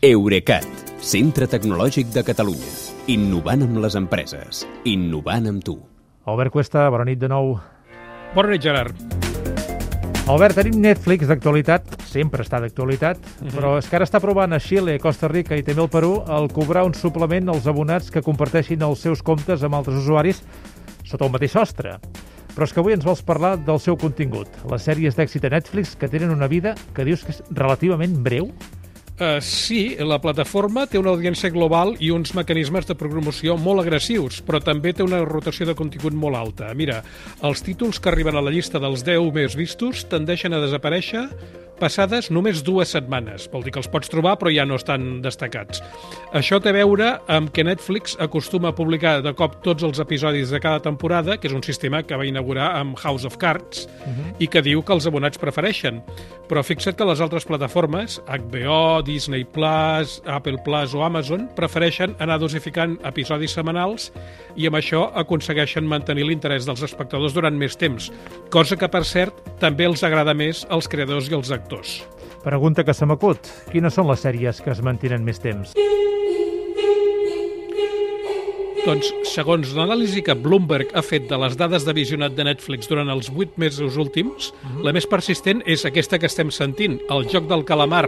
[0.00, 0.62] Eurecat,
[1.02, 2.68] centre tecnològic de Catalunya.
[3.10, 4.60] Innovant amb les empreses.
[4.86, 5.74] Innovant amb tu.
[6.30, 7.56] Albert Cuesta, bona nit de nou.
[8.36, 8.94] Bona nit, Gerard.
[10.30, 13.48] Albert, tenim Netflix d'actualitat, sempre està d'actualitat, uh Mhm.
[13.48, 13.56] -huh.
[13.58, 16.48] però és que ara està provant a Xile, Costa Rica i també el Perú el
[16.52, 20.42] cobrar un suplement als abonats que comparteixin els seus comptes amb altres usuaris
[21.04, 21.98] sota el mateix sostre.
[22.54, 25.96] Però és que avui ens vols parlar del seu contingut, les sèries d'èxit a Netflix
[25.96, 28.52] que tenen una vida que dius que és relativament breu.
[29.18, 34.38] Uh, sí, la plataforma té una audiència global i uns mecanismes de programació molt agressius,
[34.46, 36.68] però també té una rotació de contingut molt alta.
[36.78, 37.00] Mira,
[37.42, 41.24] els títols que arriben a la llista dels 10 més vistos tendeixen a desaparèixer
[41.80, 43.48] passades només dues setmanes.
[43.52, 45.82] Vol dir que els pots trobar, però ja no estan destacats.
[46.36, 50.50] Això té a veure amb que Netflix acostuma a publicar de cop tots els episodis
[50.50, 54.08] de cada temporada, que és un sistema que va inaugurar amb House of Cards, uh
[54.08, 54.34] -huh.
[54.38, 56.02] i que diu que els abonats prefereixen.
[56.48, 62.38] Però fixa't que les altres plataformes, HBO, Disney+, Plus, Apple Plus o Amazon, prefereixen anar
[62.38, 64.12] dosificant episodis setmanals
[64.56, 68.10] i amb això aconsegueixen mantenir l'interès dels espectadors durant més temps,
[68.50, 71.67] cosa que, per cert, també els agrada més als creadors i als actors.
[72.44, 73.50] Pregunta que se m'acut.
[73.72, 75.74] Quines són les sèries que es mantenen més temps?
[78.88, 83.10] Doncs, segons l'anàlisi que Bloomberg ha fet de les dades de visionat de Netflix durant
[83.12, 84.46] els 8 mesos últims,
[84.80, 88.06] la més persistent és aquesta que estem sentint, el Joc del Calamar,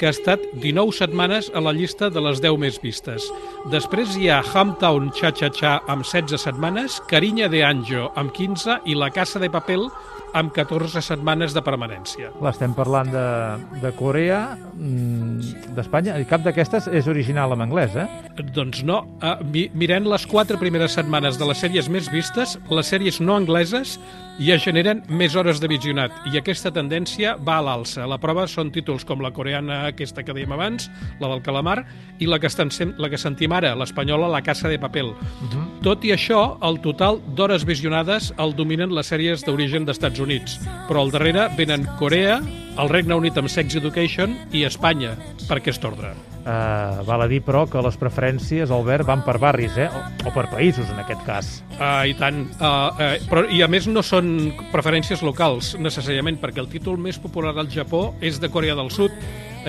[0.00, 3.28] que ha estat 19 setmanes a la llista de les 10 més vistes.
[3.70, 9.12] Després hi ha Hamtown Cha-Cha-Cha amb 16 setmanes, Carinya de Anjo amb 15 i La
[9.14, 9.86] Casa de Papel
[10.34, 12.32] amb 14 setmanes de permanència.
[12.36, 13.26] Clar, estem parlant de,
[13.82, 14.40] de Corea,
[14.74, 18.06] mm, d'Espanya, i cap d'aquestes és original en anglès, eh?
[18.56, 19.02] Doncs no.
[19.22, 23.36] Uh, mi mirant les quatre primeres setmanes de les sèries més vistes, les sèries no
[23.36, 23.96] angleses
[24.36, 28.04] ja generen més hores de visionat i aquesta tendència va a l'alça.
[28.08, 30.90] La prova són títols com la coreana, aquesta que dèiem abans,
[31.22, 31.78] la del calamar,
[32.20, 35.06] i la que, estan, la que sentim ara, l'espanyola La Casa de Papel.
[35.06, 35.64] Uh -huh.
[35.82, 41.02] Tot i això, el total d'hores visionades el dominen les sèries d'origen d'Estats Units, però
[41.02, 42.40] al darrere venen Corea,
[42.76, 45.14] el Regne Unit amb Sex Education i Espanya,
[45.46, 46.14] per aquest ordre.
[46.46, 49.88] Uh, val a dir, però, que les preferències, Albert, van per barris, eh?
[49.90, 51.48] O, o per països, en aquest cas.
[51.74, 52.44] Uh, I tant.
[52.60, 57.18] Uh, uh, però, I a més no són preferències locals, necessàriament, perquè el títol més
[57.18, 59.16] popular al Japó és de Corea del Sud,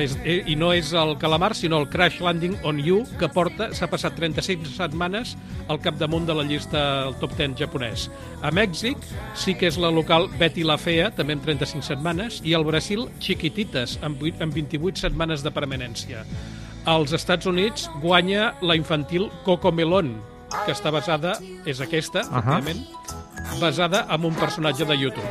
[0.00, 3.88] és, i no és el Calamar, sinó el Crash Landing on You, que porta s'ha
[3.90, 5.34] passat 36 setmanes
[5.72, 8.06] al capdamunt de la llista del top 10 japonès.
[8.44, 9.00] A Mèxic
[9.38, 13.06] sí que és la local Betty la Fea, també amb 35 setmanes, i al Brasil
[13.20, 16.24] Chiquititas, amb, 8, amb 28 setmanes de permanència.
[16.86, 20.14] Als Estats Units guanya la infantil Coco Melon,
[20.64, 21.34] que està basada,
[21.66, 22.60] és aquesta, Ahà.
[22.60, 22.84] efectivament,
[23.60, 25.30] basada en un personatge de YouTube.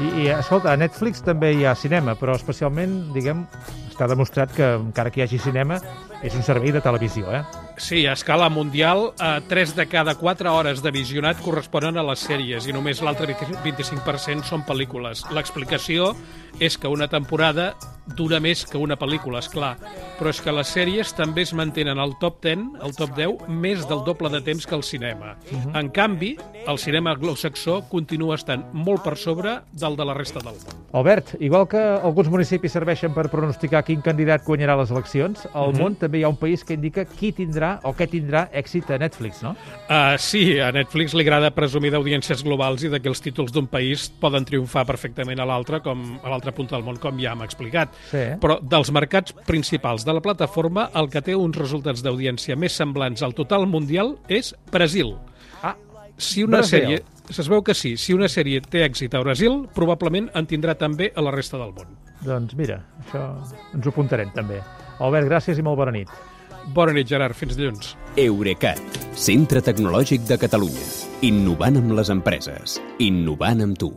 [0.00, 3.44] I, I, escolta, a Netflix també hi ha cinema, però especialment, diguem,
[3.92, 5.78] està demostrat que encara que hi hagi cinema,
[6.24, 7.44] és un servei de televisió, eh?
[7.82, 12.22] Sí, a escala mundial, eh, 3 de cada 4 hores de visionat corresponen a les
[12.22, 15.24] sèries i només l'altre 25% són pel·lícules.
[15.34, 16.12] L'explicació
[16.60, 17.72] és que una temporada
[18.16, 19.76] dura més que una pel·lícula, és clar,
[20.18, 23.82] però és que les sèries també es mantenen al top 10, al top 10, més
[23.88, 25.36] del doble de temps que el cinema.
[25.50, 25.80] Uh -huh.
[25.80, 30.54] En canvi, el cinema anglosaxó continua estant molt per sobre del de la resta del
[30.54, 30.82] món.
[30.92, 35.80] Albert, igual que alguns municipis serveixen per pronosticar quin candidat guanyarà les eleccions, al Mhm.
[35.80, 37.32] món també hi ha un país que indica qui
[37.72, 39.54] tindrà o què tindrà èxit a Netflix, no?
[39.88, 43.66] Uh, sí, a Netflix li agrada presumir d'audiències globals i de que els títols d'un
[43.66, 47.42] país poden triomfar perfectament a l'altre, com a l'altra punta del món, com ja hem
[47.42, 47.92] explicat.
[48.10, 48.24] Sí.
[48.40, 53.22] Però dels mercats principals de la plataforma, el que té uns resultats d'audiència més semblants
[53.22, 55.14] al total mundial és Brasil.
[55.62, 55.76] Ah,
[56.16, 56.80] Si una Brasil.
[56.80, 57.02] sèrie...
[57.32, 61.12] Es veu que sí, si una sèrie té èxit a Brasil, probablement en tindrà també
[61.16, 61.86] a la resta del món.
[62.22, 63.22] doncs mira, això
[63.72, 64.60] ens ho apuntarem també.
[65.00, 66.10] Albert, gràcies i molt bona nit.
[66.74, 67.36] Bona nit, Gerard.
[67.38, 67.96] Fins dilluns.
[68.20, 68.80] Eurecat,
[69.16, 70.88] centre tecnològic de Catalunya.
[71.28, 72.80] Innovant amb les empreses.
[73.00, 73.92] Innovant amb tu.